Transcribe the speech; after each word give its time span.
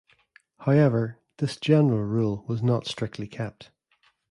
However, 0.61 1.19
this 1.37 1.57
general 1.57 1.99
rule 2.03 2.43
was 2.47 2.63
not 2.63 2.87
strictly 2.87 3.27
kept. 3.27 3.69